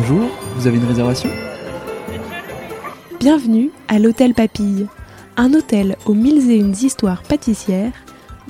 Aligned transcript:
Bonjour, 0.00 0.30
vous 0.56 0.66
avez 0.66 0.78
une 0.78 0.86
réservation 0.86 1.28
Bienvenue 3.18 3.70
à 3.86 3.98
l'Hôtel 3.98 4.32
Papille, 4.32 4.86
un 5.36 5.52
hôtel 5.52 5.96
aux 6.06 6.14
mille 6.14 6.50
et 6.50 6.56
une 6.56 6.72
histoires 6.72 7.22
pâtissières, 7.22 7.92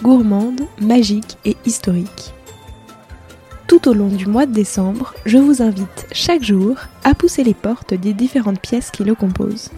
gourmandes, 0.00 0.60
magiques 0.80 1.38
et 1.44 1.56
historiques. 1.66 2.32
Tout 3.66 3.88
au 3.88 3.94
long 3.94 4.06
du 4.06 4.26
mois 4.26 4.46
de 4.46 4.52
décembre, 4.52 5.12
je 5.26 5.38
vous 5.38 5.60
invite 5.60 6.06
chaque 6.12 6.44
jour 6.44 6.76
à 7.02 7.14
pousser 7.14 7.42
les 7.42 7.54
portes 7.54 7.94
des 7.94 8.12
différentes 8.12 8.60
pièces 8.60 8.92
qui 8.92 9.02
le 9.02 9.16
composent. 9.16 9.70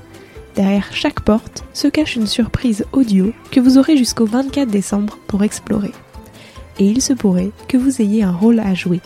Derrière 0.54 0.88
chaque 0.92 1.20
porte 1.20 1.64
se 1.72 1.88
cache 1.88 2.16
une 2.16 2.26
surprise 2.26 2.84
audio 2.92 3.32
que 3.50 3.60
vous 3.60 3.78
aurez 3.78 3.96
jusqu'au 3.96 4.26
24 4.26 4.68
décembre 4.68 5.16
pour 5.26 5.42
explorer. 5.42 5.92
Et 6.78 6.84
il 6.84 7.00
se 7.00 7.14
pourrait 7.14 7.52
que 7.66 7.78
vous 7.78 8.02
ayez 8.02 8.24
un 8.24 8.32
rôle 8.32 8.60
à 8.60 8.74
jouer. 8.74 9.00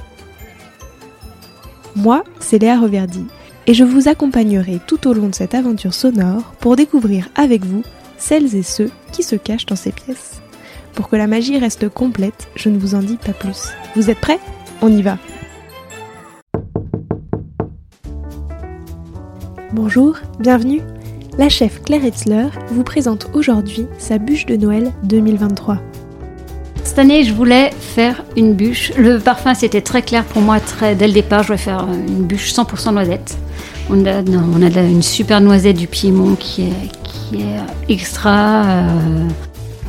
Moi, 2.06 2.22
c'est 2.38 2.62
Léa 2.62 2.78
Reverdy, 2.78 3.26
et 3.66 3.74
je 3.74 3.82
vous 3.82 4.06
accompagnerai 4.06 4.78
tout 4.86 5.08
au 5.08 5.12
long 5.12 5.26
de 5.26 5.34
cette 5.34 5.56
aventure 5.56 5.92
sonore 5.92 6.52
pour 6.60 6.76
découvrir 6.76 7.30
avec 7.34 7.64
vous 7.64 7.82
celles 8.16 8.54
et 8.54 8.62
ceux 8.62 8.92
qui 9.10 9.24
se 9.24 9.34
cachent 9.34 9.66
dans 9.66 9.74
ces 9.74 9.90
pièces. 9.90 10.40
Pour 10.94 11.08
que 11.08 11.16
la 11.16 11.26
magie 11.26 11.58
reste 11.58 11.88
complète, 11.88 12.46
je 12.54 12.68
ne 12.68 12.78
vous 12.78 12.94
en 12.94 13.00
dis 13.00 13.16
pas 13.16 13.32
plus. 13.32 13.70
Vous 13.96 14.08
êtes 14.08 14.20
prêts? 14.20 14.38
On 14.82 14.96
y 14.96 15.02
va 15.02 15.18
Bonjour, 19.72 20.16
bienvenue 20.38 20.82
La 21.38 21.48
chef 21.48 21.82
Claire 21.82 22.04
Etzler 22.04 22.46
vous 22.68 22.84
présente 22.84 23.30
aujourd'hui 23.34 23.88
sa 23.98 24.18
bûche 24.18 24.46
de 24.46 24.54
Noël 24.54 24.92
2023. 25.02 25.78
Cette 26.96 27.04
année, 27.04 27.24
je 27.24 27.34
voulais 27.34 27.72
faire 27.78 28.24
une 28.38 28.54
bûche. 28.54 28.90
Le 28.96 29.18
parfum, 29.18 29.52
c'était 29.52 29.82
très 29.82 30.00
clair 30.00 30.24
pour 30.24 30.40
moi 30.40 30.56
dès 30.80 31.06
le 31.06 31.12
départ. 31.12 31.42
Je 31.42 31.48
voulais 31.48 31.58
faire 31.58 31.86
une 31.86 32.24
bûche 32.24 32.54
100% 32.54 32.94
noisette. 32.94 33.36
On 33.90 34.06
a, 34.06 34.20
une 34.80 35.02
super 35.02 35.42
noisette 35.42 35.76
du 35.76 35.88
Piémont 35.88 36.36
qui 36.36 36.62
est, 36.62 36.90
qui 37.04 37.42
est 37.42 37.92
extra. 37.92 38.64
Euh, 38.64 39.28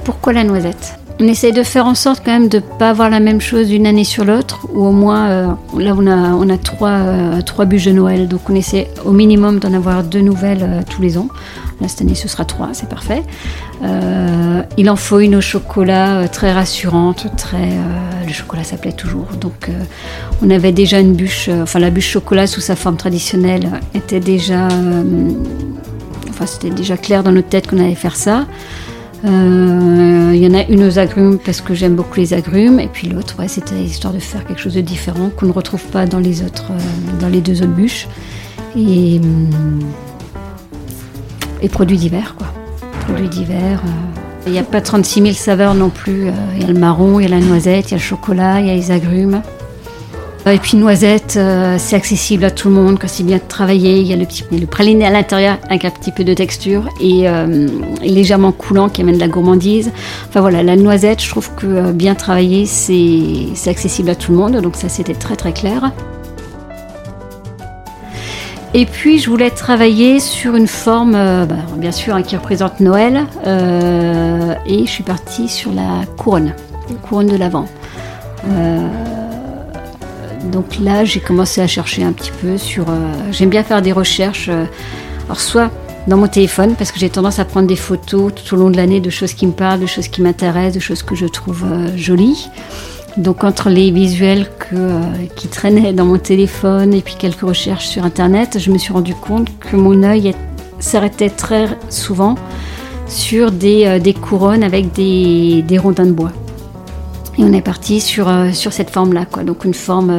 pourquoi 0.04 0.34
la 0.34 0.44
noisette? 0.44 1.00
On 1.20 1.28
essaye 1.28 1.52
de 1.54 1.64
faire 1.64 1.86
en 1.86 1.96
sorte 1.96 2.22
quand 2.24 2.32
même 2.32 2.48
de 2.48 2.58
ne 2.58 2.78
pas 2.80 2.90
avoir 2.90 3.10
la 3.10 3.20
même 3.20 3.42
chose 3.42 3.68
d'une 3.68 3.88
année 3.88 4.04
sur 4.04 4.26
l'autre, 4.26 4.68
ou 4.74 4.86
au 4.86 4.92
moins, 4.92 5.30
euh, 5.30 5.48
là 5.78 5.94
on 5.98 6.08
a, 6.08 6.54
euh, 6.54 7.42
trois 7.42 7.66
bûches 7.66 7.86
de 7.86 7.92
Noël, 7.92 8.28
donc 8.28 8.50
on 8.50 8.56
essaie 8.56 8.90
au 9.06 9.12
minimum 9.12 9.60
d'en 9.60 9.74
avoir 9.74 10.04
deux 10.04 10.22
nouvelles 10.22 10.84
tous 10.90 11.02
les 11.02 11.18
ans. 11.18 11.30
Là, 11.80 11.88
cette 11.88 12.02
année, 12.02 12.16
ce 12.16 12.28
sera 12.28 12.44
trois, 12.44 12.70
c'est 12.74 12.90
parfait. 12.90 13.24
Euh, 13.84 14.64
il 14.78 14.90
en 14.90 14.96
faut 14.96 15.20
une 15.20 15.36
au 15.36 15.42
chocolat 15.42 16.18
euh, 16.18 16.28
très 16.28 16.52
rassurante, 16.52 17.28
très. 17.38 17.58
Euh, 17.58 18.26
le 18.26 18.34
chocolat 18.34 18.64
s'appelait 18.64 18.94
toujours. 18.94 19.28
Donc, 19.40 19.70
on 20.42 20.50
avait 20.50 20.72
déjà 20.72 21.00
une 21.00 21.14
bûche, 21.14 21.50
enfin 21.50 21.80
la 21.80 21.92
bûche 21.92 22.10
chocolat 22.10 22.48
sous 22.48 22.62
sa 22.62 22.76
forme 22.76 22.98
traditionnelle 22.98 23.70
était 23.94 24.20
déjà. 24.20 24.68
enfin, 26.30 26.46
c'était 26.46 26.72
déjà 26.72 26.98
clair 26.98 27.24
dans 27.24 27.32
notre 27.32 27.50
tête 27.50 27.68
qu'on 27.68 27.80
allait 27.80 27.96
faire 27.96 28.16
ça. 28.16 28.46
Il 29.24 30.44
y 30.44 30.48
en 30.48 30.54
a 30.54 30.64
une 30.70 30.84
aux 30.84 31.00
agrumes 31.00 31.40
parce 31.40 31.62
que 31.62 31.74
j'aime 31.74 31.96
beaucoup 31.96 32.20
les 32.20 32.34
agrumes, 32.34 32.80
et 32.80 32.88
puis 32.88 33.10
l'autre, 33.10 33.40
ouais, 33.40 33.48
c'était 33.48 33.76
histoire 33.76 34.14
de 34.14 34.20
faire 34.20 34.46
quelque 34.46 34.62
chose 34.62 34.76
de 34.76 34.82
différent 34.82 35.30
qu'on 35.36 35.48
ne 35.48 35.52
retrouve 35.52 35.84
pas 35.86 36.06
dans 36.06 36.20
les 36.20 36.44
autres, 36.44 36.72
dans 37.20 37.30
les 37.30 37.42
deux 37.42 37.62
autres 37.62 37.74
bûches. 37.74 38.08
Et 38.76 39.20
hum, 39.20 39.50
et 41.62 41.70
produits 41.70 41.98
divers, 41.98 42.36
quoi. 42.36 42.48
Produits 43.02 43.30
divers. 43.30 43.82
Euh. 43.86 44.20
Il 44.46 44.54
n'y 44.54 44.60
a 44.60 44.64
pas 44.64 44.82
36 44.82 45.22
000 45.22 45.34
saveurs 45.34 45.74
non 45.74 45.90
plus. 45.90 46.28
Euh. 46.28 46.32
Il 46.56 46.62
y 46.62 46.64
a 46.64 46.68
le 46.68 46.80
marron, 46.80 47.20
il 47.20 47.24
y 47.24 47.26
a 47.26 47.30
la 47.30 47.44
noisette, 47.44 47.90
il 47.90 47.92
y 47.92 47.94
a 47.96 47.98
le 47.98 48.04
chocolat, 48.04 48.62
il 48.62 48.68
y 48.68 48.70
a 48.70 48.76
les 48.76 48.92
agrumes. 48.92 49.42
Euh, 50.46 50.52
et 50.52 50.60
puis 50.60 50.78
noisette, 50.78 51.40
c'est 51.78 51.96
accessible 51.96 52.46
à 52.46 52.52
tout 52.52 52.70
le 52.70 52.76
monde 52.76 53.00
quand 53.00 53.08
c'est 53.08 53.24
bien 53.24 53.40
travaillé. 53.40 54.00
Il 54.00 54.08
y 54.08 54.14
a 54.14 54.16
le, 54.16 54.26
petit, 54.26 54.44
le 54.52 54.68
praliné 54.68 55.06
à 55.06 55.10
l'intérieur 55.10 55.58
avec 55.70 55.86
un 55.86 55.90
petit 55.90 56.12
peu 56.12 56.24
de 56.24 56.34
texture 56.34 56.88
et, 57.02 57.26
légèrement 58.02 58.52
coulant 58.52 58.90
qui 58.90 59.02
amène 59.02 59.16
de 59.16 59.20
la 59.20 59.28
gourmandise. 59.28 59.92
Enfin 60.30 60.42
voilà, 60.42 60.64
la 60.64 60.76
noisette, 60.76 61.22
je 61.24 61.30
trouve 61.30 61.50
que 61.56 61.92
bien 61.92 62.16
travaillé, 62.16 62.66
c'est 62.66 63.70
accessible 63.70 64.10
à 64.10 64.16
tout 64.16 64.32
le 64.32 64.38
monde. 64.38 64.58
Donc 64.58 64.76
ça, 64.76 64.90
c'était 64.90 65.16
très 65.16 65.36
très 65.36 65.54
clair. 65.54 65.92
Et 68.74 68.86
puis 68.86 69.18
je 69.18 69.30
voulais 69.30 69.50
travailler 69.50 70.20
sur 70.20 70.56
une 70.56 70.68
forme, 70.68 71.16
euh, 71.16 71.46
bah, 71.46 71.56
bien 71.78 71.92
sûr, 71.92 72.14
hein, 72.16 72.22
qui 72.22 72.36
représente 72.36 72.80
Noël. 72.80 73.26
Euh, 73.46 74.54
et 74.66 74.86
je 74.86 74.92
suis 74.92 75.04
partie 75.04 75.48
sur 75.48 75.72
la 75.72 76.06
couronne, 76.18 76.54
couronne 77.02 77.28
de 77.28 77.38
l'Avent. 77.38 77.66
Euh, 78.48 78.88
donc 80.52 80.80
là, 80.80 81.06
j'ai 81.06 81.20
commencé 81.20 81.62
à 81.62 81.68
chercher 81.68 82.04
un 82.04 82.12
petit 82.12 82.32
peu 82.42 82.58
sur. 82.58 82.86
J'aime 83.32 83.50
bien 83.50 83.64
faire 83.64 83.82
des 83.82 83.92
recherches. 83.92 84.50
alors 84.50 85.40
soit 85.40 85.72
dans 86.08 86.18
mon 86.18 86.28
téléphone 86.28 86.76
parce 86.78 86.92
que 86.92 87.00
j'ai 87.00 87.10
tendance 87.10 87.40
à 87.40 87.46
prendre 87.46 87.68
des 87.68 87.76
photos 87.76 88.32
tout 88.34 88.56
au 88.56 88.58
long 88.58 88.70
de 88.70 88.78
l'année 88.78 89.02
de 89.02 89.10
choses 89.10 89.34
qui 89.34 89.46
me 89.46 89.52
parlent, 89.52 89.82
de 89.82 89.86
choses 89.86 90.08
qui 90.08 90.22
m'intéressent, 90.22 90.76
de 90.76 90.80
choses 90.80 91.04
que 91.04 91.16
je 91.16 91.26
trouve 91.26 91.66
jolies. 91.96 92.48
Donc 93.18 93.44
entre 93.44 93.70
les 93.70 93.90
visuels 93.90 94.46
euh, 94.74 95.02
qui 95.36 95.48
traînaient 95.48 95.92
dans 95.92 96.06
mon 96.06 96.20
téléphone 96.20 96.94
et 96.94 97.02
puis 97.02 97.16
quelques 97.18 97.42
recherches 97.42 97.88
sur 97.88 98.06
Internet, 98.06 98.60
je 98.60 98.70
me 98.70 98.78
suis 98.78 98.94
rendu 98.94 99.16
compte 99.16 99.48
que 99.60 99.76
mon 99.76 100.04
œil 100.04 100.36
s'arrêtait 100.80 101.32
très 101.32 101.68
souvent 101.90 102.36
sur 103.08 103.52
des, 103.52 103.86
euh, 103.86 104.14
couronnes 104.14 104.64
avec 104.64 104.94
des, 104.94 105.64
rondins 105.80 106.06
de 106.06 106.12
bois. 106.12 106.32
Et 107.38 107.44
on 107.44 107.54
est 107.54 107.62
parti 107.62 108.00
sur, 108.00 108.28
euh, 108.28 108.52
sur 108.52 108.74
cette 108.74 108.90
forme-là, 108.90 109.26
quoi. 109.26 109.44
Donc 109.44 109.66
une 109.66 109.74
forme 109.74 110.14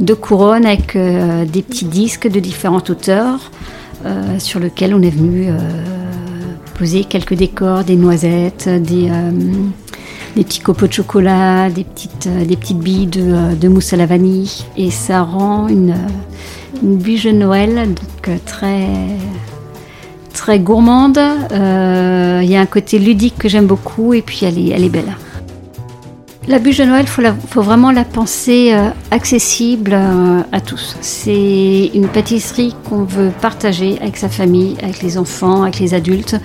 de 0.00 0.14
couronne 0.14 0.64
avec 0.64 0.96
des 0.96 1.62
petits 1.62 1.86
disques 1.86 2.28
de 2.28 2.38
différentes 2.38 2.88
hauteurs 2.90 3.50
sur 4.38 4.60
lesquels 4.60 4.94
on 4.94 5.02
est 5.02 5.10
venu 5.10 5.48
poser 6.74 7.02
quelques 7.02 7.34
décors, 7.34 7.82
des 7.82 7.96
noisettes, 7.96 8.68
des 8.68 9.10
des 10.38 10.44
petits 10.44 10.60
copeaux 10.60 10.86
de 10.86 10.92
chocolat, 10.92 11.68
des 11.68 11.82
petites, 11.82 12.28
euh, 12.28 12.44
des 12.44 12.56
petites 12.56 12.78
billes 12.78 13.08
de, 13.08 13.22
euh, 13.22 13.54
de, 13.54 13.66
mousse 13.68 13.92
à 13.92 13.96
la 13.96 14.06
vanille. 14.06 14.50
Et 14.76 14.90
ça 14.90 15.22
rend 15.22 15.66
une, 15.66 15.90
euh, 15.90 16.82
une 16.82 16.98
de 16.98 17.30
Noël 17.32 17.88
donc, 17.88 18.44
très, 18.44 18.86
très 20.32 20.60
gourmande. 20.60 21.18
Il 21.50 22.50
y 22.50 22.56
a 22.56 22.60
un 22.60 22.66
côté 22.66 23.00
ludique 23.00 23.36
que 23.36 23.48
j'aime 23.48 23.66
beaucoup 23.66 24.14
et 24.14 24.22
puis 24.22 24.40
elle 24.42 24.58
est, 24.58 24.68
elle 24.68 24.84
est 24.84 24.90
belle. 24.90 25.16
La 26.48 26.58
bûche 26.58 26.78
de 26.78 26.84
Noël, 26.84 27.02
il 27.02 27.08
faut, 27.08 27.22
faut, 27.50 27.60
vraiment 27.60 27.92
la 27.92 28.04
penser 28.04 28.74
accessible 29.10 29.92
à 30.50 30.60
tous. 30.62 30.96
C'est 31.02 31.90
une 31.92 32.08
pâtisserie 32.08 32.74
qu'on 32.88 33.04
veut 33.04 33.30
partager 33.42 33.98
avec 34.00 34.16
sa 34.16 34.30
famille, 34.30 34.74
avec 34.82 35.02
les 35.02 35.18
enfants, 35.18 35.64
avec 35.64 35.78
les 35.78 35.92
adultes. 35.92 36.36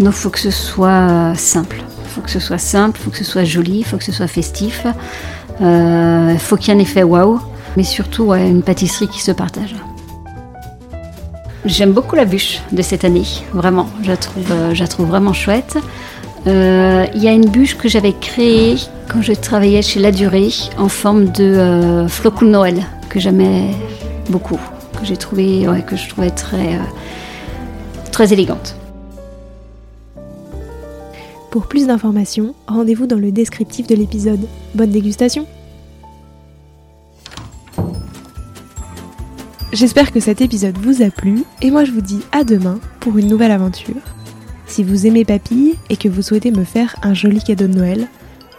Donc 0.00 0.08
il 0.08 0.12
faut 0.12 0.30
que 0.30 0.40
ce 0.40 0.50
soit 0.50 1.34
simple. 1.36 1.84
Il 2.04 2.10
faut 2.10 2.20
que 2.20 2.30
ce 2.30 2.40
soit 2.40 2.58
simple, 2.58 2.98
il 3.00 3.04
faut 3.04 3.10
que 3.10 3.18
ce 3.18 3.24
soit 3.24 3.44
joli, 3.44 3.78
il 3.78 3.84
faut 3.84 3.96
que 3.96 4.04
ce 4.04 4.10
soit 4.10 4.26
festif. 4.26 4.86
Il 5.60 5.66
euh, 5.66 6.36
faut 6.38 6.56
qu'il 6.56 6.68
y 6.68 6.70
ait 6.76 6.80
un 6.80 6.82
effet 6.82 7.04
waouh, 7.04 7.40
mais 7.76 7.84
surtout 7.84 8.32
une 8.32 8.62
pâtisserie 8.62 9.08
qui 9.08 9.20
se 9.20 9.30
partage. 9.30 9.76
J'aime 11.64 11.92
beaucoup 11.92 12.16
la 12.16 12.24
bûche 12.24 12.60
de 12.72 12.82
cette 12.82 13.04
année, 13.04 13.26
vraiment. 13.52 13.88
Je 14.02 14.08
la 14.08 14.16
euh, 14.50 14.74
je 14.74 14.84
trouve 14.84 15.06
vraiment 15.06 15.32
chouette. 15.32 15.78
Euh, 16.46 17.06
il 17.14 17.22
y 17.22 17.28
a 17.28 17.32
une 17.32 17.48
bûche 17.48 17.76
que 17.76 17.88
j'avais 17.88 18.12
créée 18.12 18.76
quand 19.08 19.22
je 19.22 19.32
travaillais 19.32 19.82
chez 19.82 20.00
La 20.00 20.12
Durée 20.12 20.50
en 20.76 20.88
forme 20.88 21.30
de 21.32 22.06
flocon 22.08 22.46
de 22.46 22.50
Noël 22.50 22.82
que 23.08 23.18
j'aimais 23.18 23.70
beaucoup, 24.28 24.60
que 24.98 25.04
j'ai 25.04 25.16
trouvé, 25.16 25.66
que 25.86 25.96
je 25.96 26.08
trouvais 26.08 26.30
très, 26.30 26.78
très 28.12 28.32
élégante. 28.32 28.76
Pour 31.50 31.68
plus 31.68 31.86
d'informations, 31.86 32.54
rendez-vous 32.66 33.06
dans 33.06 33.18
le 33.18 33.30
descriptif 33.30 33.86
de 33.86 33.94
l'épisode. 33.94 34.40
Bonne 34.74 34.90
dégustation 34.90 35.46
J'espère 39.72 40.12
que 40.12 40.20
cet 40.20 40.40
épisode 40.40 40.76
vous 40.78 41.02
a 41.02 41.10
plu 41.10 41.44
et 41.62 41.70
moi 41.70 41.84
je 41.84 41.92
vous 41.92 42.00
dis 42.00 42.20
à 42.32 42.44
demain 42.44 42.78
pour 43.00 43.18
une 43.18 43.28
nouvelle 43.28 43.52
aventure. 43.52 44.02
Si 44.74 44.82
vous 44.82 45.06
aimez 45.06 45.24
Papille 45.24 45.76
et 45.88 45.96
que 45.96 46.08
vous 46.08 46.20
souhaitez 46.20 46.50
me 46.50 46.64
faire 46.64 46.96
un 47.00 47.14
joli 47.14 47.40
cadeau 47.40 47.68
de 47.68 47.74
Noël, 47.74 48.08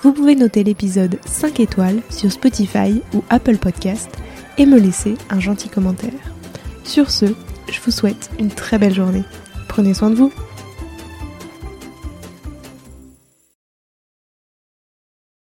vous 0.01 0.13
pouvez 0.13 0.37
noter 0.37 0.63
l'épisode 0.63 1.19
5 1.25 1.59
étoiles 1.59 1.99
sur 2.09 2.31
Spotify 2.31 3.01
ou 3.13 3.21
Apple 3.29 3.57
Podcast 3.57 4.09
et 4.57 4.65
me 4.65 4.79
laisser 4.79 5.15
un 5.29 5.41
gentil 5.41 5.67
commentaire. 5.67 6.13
Sur 6.85 7.11
ce, 7.11 7.25
je 7.69 7.81
vous 7.83 7.91
souhaite 7.91 8.29
une 8.39 8.47
très 8.47 8.77
belle 8.77 8.93
journée. 8.93 9.23
Prenez 9.67 9.93
soin 9.93 10.09
de 10.09 10.15
vous. 10.15 10.31